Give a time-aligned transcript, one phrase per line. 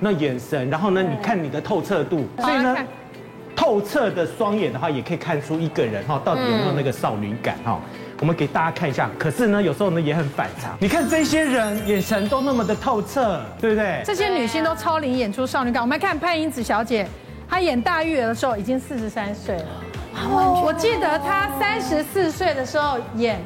[0.00, 2.76] 那眼神，然后呢，你看你的透彻度，所以呢，
[3.56, 7.80] 透彻的双眼的话，也可以看出一个人哈到底有没有那个少女感哈。
[8.20, 10.76] 我们给大家看一下，可是呢，有时候呢也很反常。
[10.80, 14.02] 你看这些人眼神都那么的透彻，对不对？
[14.04, 15.80] 这些女星都超龄演出少女感。
[15.80, 17.06] 我们来看潘迎紫小姐，
[17.48, 19.64] 她演大玉儿的时候已经四十三岁了。
[20.64, 23.40] 我记得她三十四岁的时候演，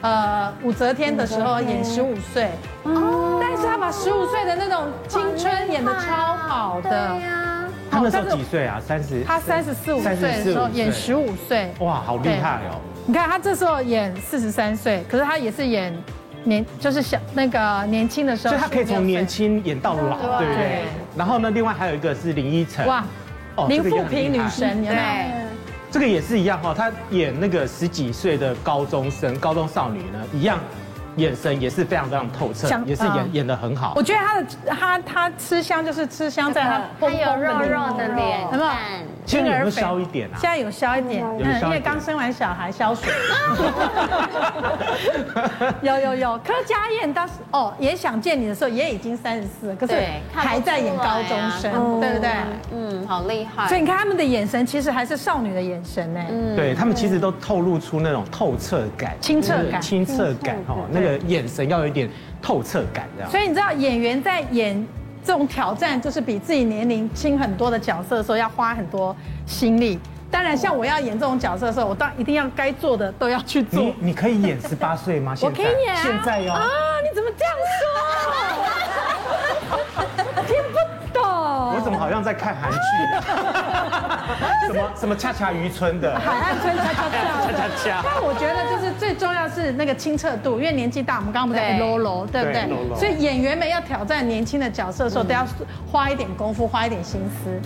[0.00, 2.48] 呃，武则天的时候演十五岁。
[2.84, 3.25] 哦。
[3.90, 6.90] 十五岁的那种青春演的超好的。
[6.90, 7.42] 对呀。
[7.88, 8.80] 他那时候几岁啊？
[8.84, 9.22] 三十。
[9.22, 11.72] 他三十四五岁的时候演十五岁。
[11.78, 12.80] 哇，好厉害哦。
[13.06, 15.96] 你看他这时候演四十三岁，可是他也是演
[16.42, 20.82] 年，就是小那个年轻的时候，所以他可以从年轻演到老，对不对？
[21.16, 23.04] 然后呢，另外还有一个是林依晨，哇，
[23.54, 25.30] 哦林富平女神，对，
[25.90, 30.58] 这个也是一样哈，他演那个十几岁的高中生、高中少女呢，一样。
[31.16, 33.92] 眼神也是非常非常透彻，也是演演得很好。
[33.96, 38.70] 我觉得他的他他吃香就是吃香在他他有肉肉的脸，有没有？
[39.26, 40.38] 现在有没有消一点啊？
[40.40, 43.12] 现在有消一点，嗯，因为刚生完小孩消水。
[45.82, 49.94] 有有有，柯佳燕当时哦也想见你的时候也已经三十四，可是
[50.32, 52.30] 还在演高中生，对不对？
[52.72, 53.66] 嗯，好厉害。
[53.66, 56.20] 所以你看他们的眼神其实还是少女的眼神呢。
[56.30, 61.16] 嗯，对他们其实都透露出那种透彻感、清澈感、清澈感哦，那个。
[61.26, 62.08] 眼神要有一点
[62.40, 63.30] 透彻感，这样。
[63.30, 64.86] 所以你知道演员在演
[65.26, 69.98] 这种挑战，就是比自己年龄轻很多的角色的时候，要花很多心力。
[70.30, 73.82] 当然，像我要演这种角色的时候，我当然一定要该做的都要去做。
[73.82, 75.34] 你你可以演十八岁吗？
[75.42, 75.96] 我可以演。
[75.96, 76.52] 现在哟。
[76.52, 76.68] 啊，
[77.02, 77.54] 你怎么这样
[82.26, 82.78] 在看韩剧？
[84.66, 92.68] 什么什么恰恰渔村的海岸村恰恰恰恰恰，但我觉得就是最重要是那个清澈度，因为年纪大，我们刚刚不是在 Lolo 对不对？
[92.98, 95.46] 所以演员们要挑战年轻的角色的时候，都要
[95.90, 97.60] 花一点功夫，花一点心思。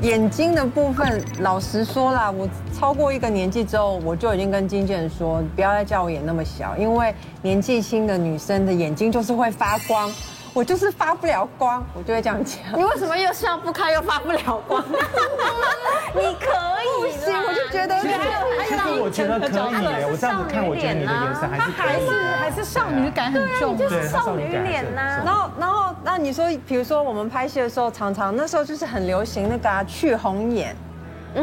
[0.00, 10.10] 眼睛的部分，老实说啦，我超过一个年纪之后，我就已经跟经纪人说，不要再叫我演那么小，因为年纪轻的女生的眼睛就是会发光。
[10.58, 12.58] 我就是发不了光，我就会这样讲。
[12.74, 14.82] 你为什么又笑不开又发不了光？
[16.12, 16.50] 你可
[16.82, 17.96] 以，不行，我就觉得。
[18.00, 22.06] 其实我觉得可以耶，我这样子看，我觉得你的眼神还是还是
[22.40, 25.22] 还是少女感很重，对，就是少女脸呐。
[25.24, 30.74] 然后然后那你说，比如说我们拍戏的时候，常常那时候就是很流行那个去红眼，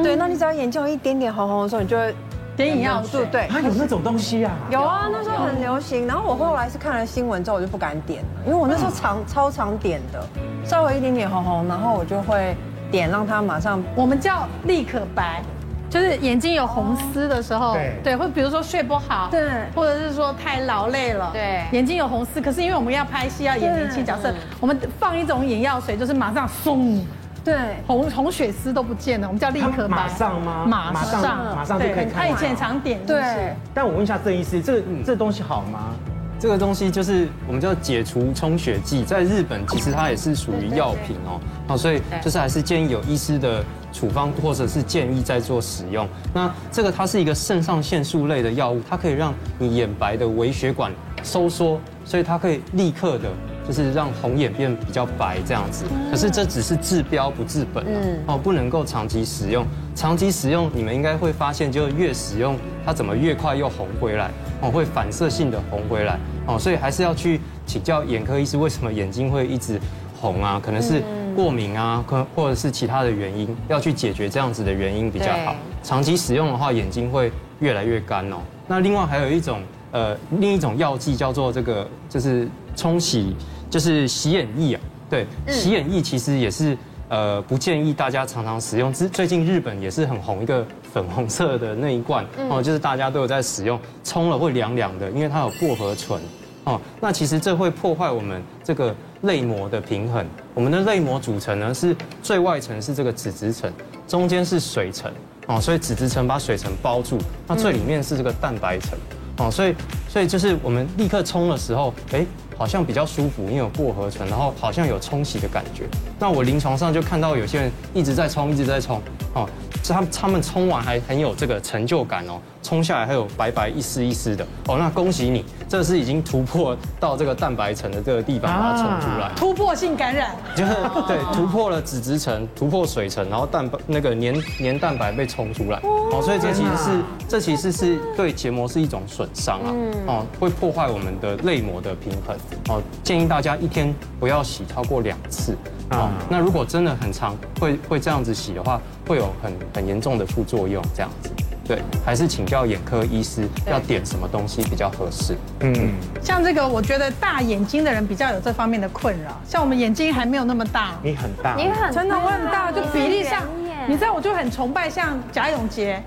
[0.03, 2.13] 对，那你只要眼睛有一点点红红的时候，你就会。
[2.55, 4.53] 点眼药水，对，它有那种东西啊？
[4.69, 6.07] 有啊，那时候很流行。
[6.07, 10.25] 然后我后来是看了新闻之后，我就不敢点了，因为我那时候常超常点的，
[10.63, 12.55] 稍微一点点红红，然后我就会
[12.89, 13.83] 点，让它马上。
[13.95, 15.41] 我们叫立可白，
[15.89, 19.41] 就是眼睛有红丝的时候，对，对，或比如说睡不好，对，
[19.75, 22.39] 或者是说太劳累了，对，眼睛有红丝。
[22.39, 27.05] 可是因为我们要拍戏，要演年轻角色，我们放一种眼药水，就是马上松。
[27.45, 29.95] 对，红红血丝都不见了，我们叫立可白。
[29.95, 30.65] 马上吗？
[30.67, 32.13] 马上，马上就可以看。
[32.13, 32.99] 他以前常点。
[33.05, 33.53] 对。
[33.71, 35.93] 但我问一下郑医师，这个这个东西好吗？
[36.37, 41.39] 这个东西就是我们叫解除充血剂，在日本其实它也是属于药品哦。
[41.67, 43.63] 好，所以就是还是建议有医师的
[43.93, 46.07] 处方或者是建议在做使用。
[46.33, 50.91] 那这个它是一个肾上腺素类的药物，它可以让你眼白的微血管
[51.23, 53.29] 收缩，所以它可以立刻的。
[53.67, 59.65] 就是让红眼变比较白这样子，可是这只是治标不治本，嗯，哦，不能够长期使用。
[59.95, 64.29] 长期使用，你们应该会发现，就越使用它怎么越快又红回来，
[64.61, 69.79] 哦，会反射性的红回来，哦，所以还是要去请教眼科医师，为什么眼睛会一直
[70.19, 70.61] 红啊？
[70.63, 71.01] 可能是
[71.33, 75.55] 过敏啊，可或者是其他的原因，要去解决这样子的原因比较好。
[75.81, 78.37] 长期使用的话，眼睛会越来越干哦。
[78.67, 79.61] 那另外还有一种，
[79.91, 83.33] 呃，另一种药剂叫做这个，就是冲洗。
[83.69, 86.77] 就是洗眼液啊，对，洗眼液其实也是
[87.09, 88.91] 呃不建议大家常常使用。
[88.93, 96.21] 之最近日本也是很红一个粉红色的那一罐哦，就是大家都有在使用，冲了会凉凉的，因为它有薄荷醇
[96.63, 96.79] 哦。
[97.01, 100.25] 那其实这会破坏我们这个泪膜的平衡。
[100.53, 103.71] 我们的泪膜组成呢是最外层是这个脂质层，
[104.07, 105.11] 中间是水层
[105.47, 108.97] 哦，所以脂质层把水层包住，那最里面是这个蛋白层
[109.37, 109.75] 哦，所以
[110.07, 112.25] 所以就是我们立刻冲的时候，哎。
[112.57, 115.83] 好像比较舒服，因为有过河醇，然后好像有冲洗的感觉。
[116.17, 119.01] 那我临床上就看到有些人一直在冲，一直在冲，
[119.35, 119.47] 哦，
[119.83, 122.41] 是他他们冲完还很有这个成就感哦。
[122.63, 130.73] 冲下来还有白白一丝一丝的哦，那恭喜你，这是已经突破到这个蛋白层的这个地方把它冲出来，突破性感染，就是
[131.05, 139.69] 对，突破了脂质层，突破水层，然后蛋白那个黏黏蛋白被冲出来，哦，所以这其实是这其实是对结膜是一种损伤啊，
[140.07, 142.35] 哦，会破坏我们的泪膜的平衡。
[142.69, 145.55] 哦，建议大家一天不要洗超过两次。
[145.89, 151.29] 啊，那如果真的很长，会会这样子洗的话，会有很很严重的副作用，这样子。
[151.67, 155.35] 对，还是请教眼科医师要点什么东西比较合适。
[155.61, 159.31] 嗯，像这个，我觉得大眼睛的人比较有这方面的困扰。
[159.47, 163.41] 像我们眼睛还没有那么大，你很大，你很真的我很大，就比例上，
[163.87, 165.99] 你知道我就很崇拜像贾永杰，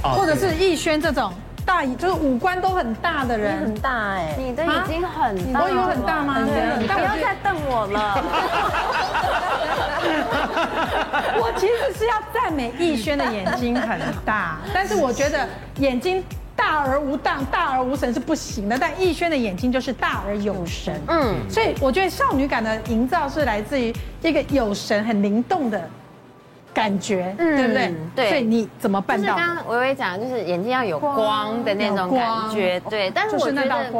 [0.00, 1.32] 或者是逸轩这种
[1.66, 3.58] 大，就是五官都很大的人。
[3.58, 6.38] 很大哎，你的眼睛很大，我有很大吗？
[6.38, 8.14] 你不要再瞪我了。
[11.40, 15.48] 我其实是要赞美逸轩的眼睛很大， 但是我觉得
[15.78, 16.22] 眼睛
[16.56, 18.78] 大而无当、大而无神是不行的。
[18.78, 23.92] 但逸轩的眼睛就是大而有神，嗯，所以我觉得少女感的营造是来自于
[24.22, 25.88] 一个有神、很灵动的。
[26.74, 27.94] 感觉，嗯，对不对？
[28.16, 29.22] 对，所以你怎么办到？
[29.22, 33.10] 就是刚刚薇薇讲，就是眼睛要有光的那种感觉，对。
[33.14, 33.92] 但是我觉得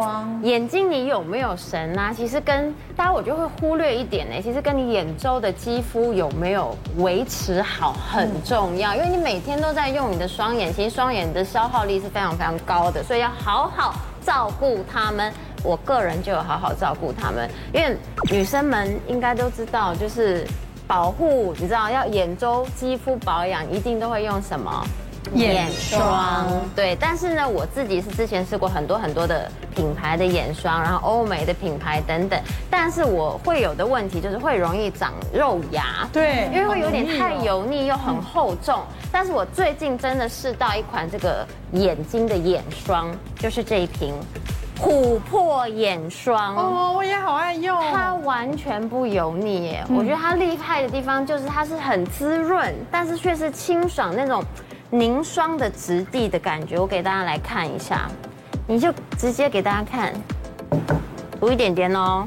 [0.43, 2.13] 眼睛你有没有神啊？
[2.13, 4.35] 其实跟大家我就会忽略一点呢。
[4.43, 15.33] 其实跟你眼周的肌肤有没有维持好很重要，因为你每天都在用你的双眼，其实双眼的消耗力是非常非常高的，所以要好好照顾他们。
[15.63, 17.97] 我个人就有好好照顾他们，因为
[18.31, 20.45] 女生们应该都知道，就是。
[20.87, 24.85] 保护，你知道要眼周肌肤保养，一定都会用什么？
[25.33, 26.47] 眼霜。
[26.77, 32.39] 对，但是呢，我自己是之前试过很多很多的品牌的眼霜，然后欧美的品牌等等，
[32.71, 36.07] 但是我会有的问题就是会容易长肉芽。
[36.13, 38.83] 对，因为会有点太油腻又很厚重。
[39.11, 44.15] 但是我最近真的试到一款这个眼睛的眼霜，就是这一瓶。
[44.79, 47.81] 琥珀眼霜哦，我也好爱用。
[47.93, 54.45] 它完全不油腻耶，我觉得它厉害的地方就是它是很滋润，但是却是清爽那种
[54.91, 56.79] 凝霜的质地的感觉。
[56.79, 58.09] 我给大家来看一下，
[58.67, 60.13] 你就直接给大家看，
[61.41, 62.27] 涂一点点哦。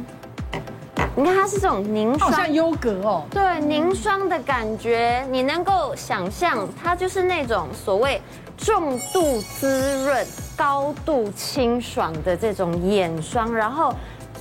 [1.16, 3.24] 你看它是这种凝霜，好像优格哦。
[3.30, 8.22] 对，凝霜的感觉，你能够想象它就是那种所谓
[8.56, 10.26] 重度滋润。
[10.58, 13.94] 高度清爽的这种眼霜，然后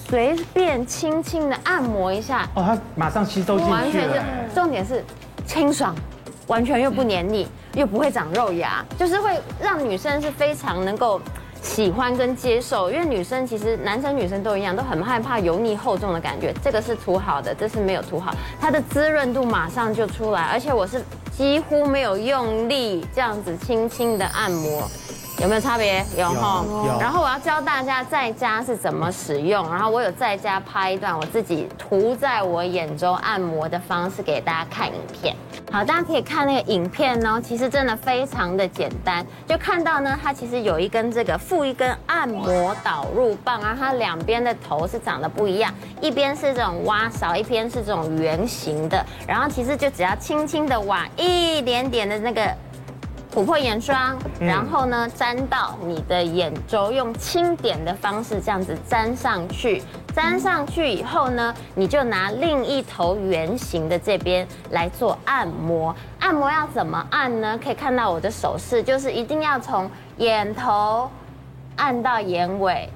[0.08, 3.76] 随便轻轻的按摩一下，哦，它马上吸收进去了。
[3.76, 4.22] 完全是，
[4.54, 5.04] 重点是
[5.46, 5.94] 清爽，
[6.46, 11.20] 完全又不黏腻，又不会长肉芽，就是会让女生是非常能够
[11.60, 12.90] 喜欢跟接受。
[12.90, 16.50] 因为女生其实男生女生都一样，都很害怕油腻厚重的感觉。
[16.64, 21.02] 这个是涂好的，这是没有涂好，它的滋润度马上就出来，而且我是
[21.36, 24.88] 几乎没有用力，这样子轻轻的按摩。
[25.41, 26.05] 有没有差别？
[26.17, 26.65] 有哈。
[26.99, 29.69] 然后我要教大家在家是怎么使用。
[29.71, 35.37] 然后我有在家拍一段我自己涂在我眼周按摩的方式给大家看影片。
[35.71, 39.25] 好，大家可以看那个影片哦，其实真的非常的简单。
[39.47, 49.05] 就看到呢，它其实有一根这个附一根按摩导入棒啊，它两边的头是长得不一样，一边是这种挖勺，一边是这种圆形的。
[49.29, 52.43] 然后其实就只要轻轻的挖一点点的那个。
[53.37, 59.83] 琥珀眼霜，然后呢，沾到你的眼周，用轻点的方式这样子沾上去。
[60.15, 65.94] 粘上去以后呢，你就拿另一头圆形的这边来做按摩。
[66.19, 67.61] 按摩要怎么按呢？
[67.62, 71.11] 可以看到我的手势，就是一定要从眼头
[71.77, 72.88] 按到眼尾，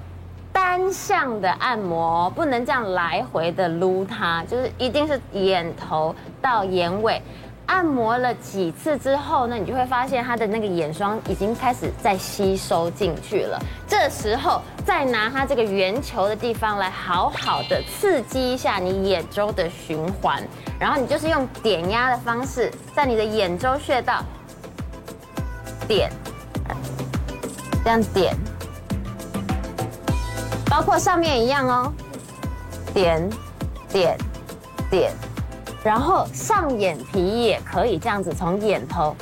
[0.51, 7.21] 单向的按摩，不能这样来回的撸它，就是一定是眼头到眼尾。
[7.67, 13.57] 按摩了几次之后呢，你就会发现它的那个眼霜已经开始在吸收进去了。
[13.87, 20.43] 这时候再拿它这个圆球的地方来好好的刺激一下你眼周的循环，
[20.79, 24.21] 然后你就是用点压的方式，在你的眼周穴道
[25.87, 26.11] 点，
[27.83, 28.35] 这样点，
[30.69, 31.93] 包括上面一样哦，
[32.93, 33.29] 点
[33.89, 34.17] 点
[34.89, 35.13] 点。
[35.83, 39.15] 然后上眼皮也可以这样子，从眼头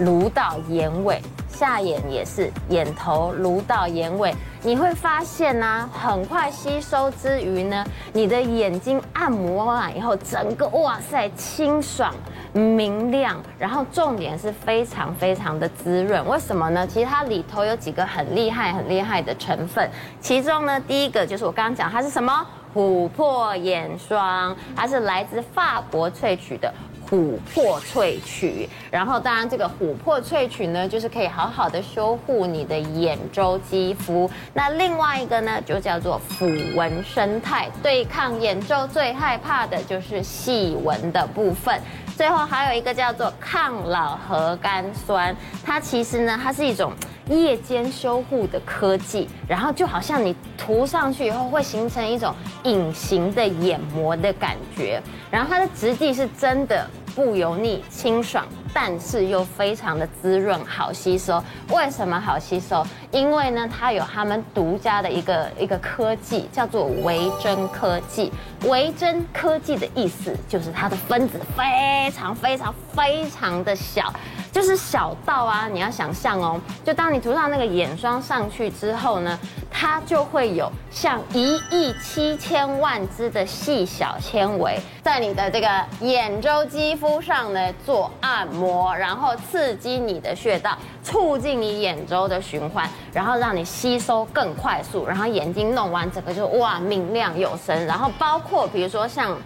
[0.00, 4.34] 撸到眼尾，下眼也是眼头撸到眼尾。
[4.62, 12.12] 你会发现呢、啊，很快吸收之余呢，你的眼睛按摩完以后，整个哇塞清爽
[12.52, 16.26] 明亮，然后重点是非常非常的滋润。
[16.26, 16.86] 为什么呢？
[16.86, 22.44] 其实它里头有几个很厉害很厉害的成分，其中呢，第一个就是我刚刚讲它是什么？
[22.74, 26.72] 琥珀眼霜，它是来自法国萃取的
[27.08, 34.28] 琥珀萃取，然后当然这个琥珀萃取呢，就是可以好好的修护你的眼周肌肤。
[34.52, 41.80] 那另外一个呢，就叫做抚纹生态，对抗眼周最害怕的就是细纹的部分。
[42.16, 46.92] 最后还有一个叫做抗老核苷酸，它其实呢，它是一种
[47.28, 58.46] 夜间修护的科技，然后就好像你涂上去以后会形成一种隐形的眼膜的感觉，然后它的质地是真的不油腻、清爽。
[58.74, 61.42] 但是又非常的滋润，好吸收。
[61.70, 62.84] 为什么好吸收？
[63.12, 68.32] 因为呢，它有他们独家的一个一个科技，叫做维珍科技。
[68.64, 74.12] 维珍科技的意思就是它的分子非常非常非常的小，
[74.50, 79.38] 就是小到啊，你要想象哦，就当你涂上那个眼霜上去之后呢，
[79.70, 85.68] 它就会有像一亿七千万只的细小纤维在你的这个
[86.00, 88.63] 眼周肌肤上呢做按摩。
[88.64, 97.84] 膜，然后刺激你的穴道，促进你眼周的循环，然后让你吸收更快速，然后眼睛弄完整个就哇明亮有神。
[97.84, 99.36] 然后包括比如说像。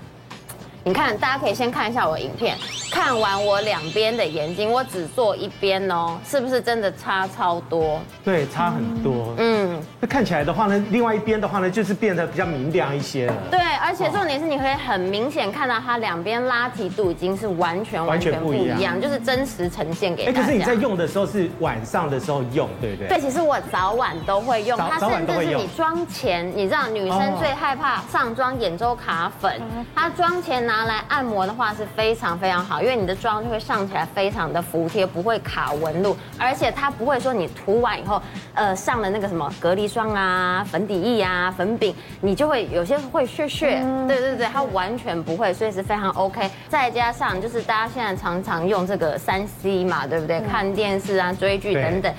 [0.89, 2.57] 你看，大家可以先看一下我的影片，
[2.91, 8.01] 看完我两边的眼睛，我只做一边哦，是不是真的差超多？
[8.25, 9.35] 对，差很多。
[9.37, 13.35] 嗯，那看起来的话呢，另外一边的话呢，就是变得比较明亮一些了。
[13.51, 20.41] 对，而且重点是你可以很明显看到它两边拉提度已经是完全完全不一样，就是真实呈现给大家。
[20.41, 23.09] 可是你在用的时候是晚上的时候用，对不对？
[23.09, 29.61] 对，其实我早晚都会用，它甚至是你妆前，你知道女生最害怕上妆眼周卡粉，
[29.95, 30.78] 它妆前拿。
[30.79, 38.23] 拿来按摩的话是非常非常好，因为你的妆就会上起来非常的服帖，不会卡纹路，而且它不会说你涂完以后，
[38.55, 43.85] 呃，上了那个什么隔离霜啊、粉底液啊、粉饼，你就会有些会屑屑。
[44.07, 46.49] 对对对，它完全不会，所以是非常 OK。
[46.69, 50.41] 再加上就是大家现在常常用这个三 C 嘛，对不对？
[50.43, 52.15] 看电视啊、追剧等等。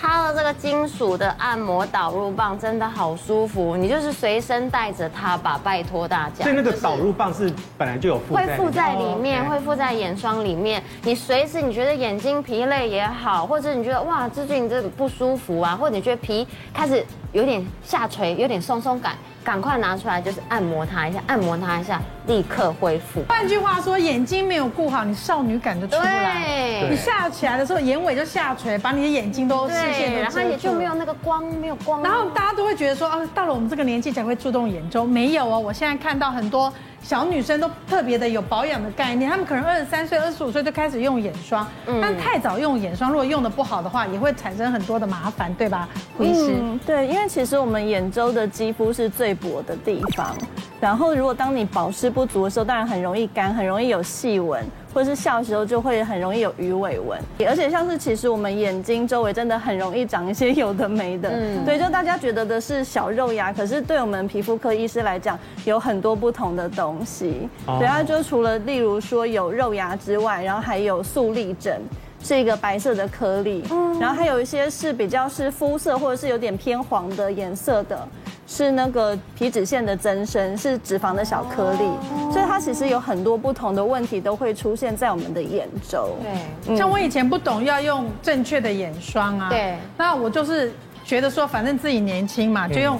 [0.00, 6.44] 它的这个金属的按摩导入棒真的好舒服，你就是随身带着它吧，拜托大家。
[6.44, 10.80] 所以那个导入棒是本来就有附会附在里面，会附在眼霜里面。
[11.02, 19.16] 你随时你觉得眼睛疲累也好，或者你觉得哇最近这个不舒服啊，或者你觉得皮开始有点下垂，有点松松感。
[19.44, 23.22] 赶快拿出来，就是按摩它一下，按摩它一下，立刻恢复。
[23.28, 26.44] 换句话说，眼睛没有顾好，你少女感就出不来。
[26.44, 32.02] 对，你下起来的时候，眼尾就下垂，把你的眼睛都视线然后也就没有那个光，没有光。
[32.02, 35.58] 然后大家都会觉得说，哦，到了我们这个年纪才会注重眼周，没有哦。
[35.58, 36.72] 我现在看到很多。
[37.02, 41.66] 小女生都特别的有保养的概念，她们可能二十三岁、二十五岁就开始用眼霜，
[42.02, 45.88] 但太早用眼霜，如果用的不好的话，也会产生很多的麻烦，对吧？
[46.16, 50.36] 胡医师，嗯，对，因为其实我们眼周的肌肤是最薄的地方，
[50.80, 54.64] 然后如果当你保湿不足的时候，当然很容易干，很容易有细纹。
[54.94, 71.80] 或者是笑的时候就会很容易有鱼尾纹，而且像是其实我们眼睛周围真的很容易长一些有的没的，嗯，对，就大家觉得的是小肉芽，可是对我们皮肤科医师来讲，有很多不同的东西，对，它就除了例如说有肉芽之外，然后还有粟粒疹，
[72.20, 73.62] 是一个白色的颗粒，
[74.00, 78.08] 然后还有一些是比较是肤色或者是有点偏黄的颜色的。
[78.50, 86.16] 是那个皮脂腺的增生，是脂肪的小颗粒，所以它其实有很多不同的问题都会出现在我们的眼周。
[86.64, 90.72] 对，像我以前不懂要用正确的眼霜啊，对，那我就是
[91.04, 92.98] 觉得说，反正自己年轻嘛，就用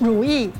[0.00, 0.50] 乳液，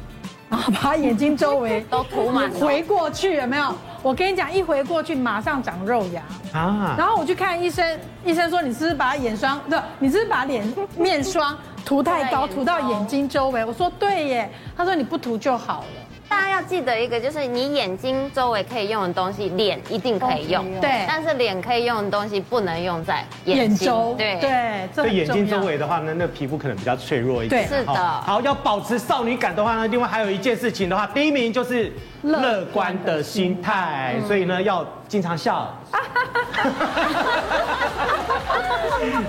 [0.49, 3.75] 然后把眼睛周围 都涂满，回过去有没有？
[4.03, 6.23] 我跟你讲，一回过去马上长肉芽。
[6.53, 6.97] 啊！
[6.99, 13.63] 然后我去看医生，医生说你是不是把眼霜，对，你是不是把脸面霜涂太高，涂到眼睛周围？
[13.65, 15.87] 我说对耶，他说你不涂就好了。
[16.29, 20.65] 大家要记得一个，就是你眼睛周围可以用的东西，脸一定可以用。
[20.81, 24.15] 对，但是脸可以用的东西不能用在眼周。
[24.17, 27.69] 对对，这眼睛周围的话呢，那皮肤可能比较脆弱一点。
[27.69, 27.93] 对，是的。
[27.93, 35.69] 好，要保持少女感的话呢，另外还有一件事情的话，第一名就是乐观的心态，所以呢要经常笑。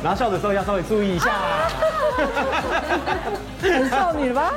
[0.04, 1.32] 然后笑的时候要稍微注意一下。
[3.62, 4.52] 很少女吧？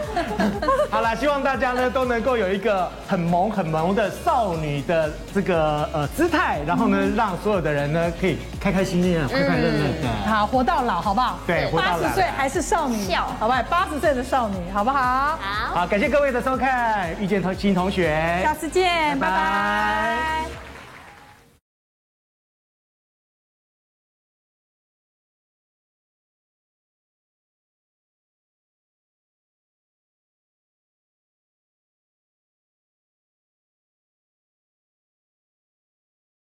[0.90, 10.08] 好了，希望大家呢都能够有一个很萌很萌的少女的这个呃姿态，然后呢让所有的人呢可以开开心心的、快快乐乐的。
[10.26, 11.38] 好，活到老，好不好？
[11.46, 13.62] 对，八十岁还是少女，笑，好不好？
[13.64, 15.38] 八十岁的少女，好不好？
[15.40, 20.53] 好，好，感谢各位的收看，遇见同新同学，下次见，拜拜。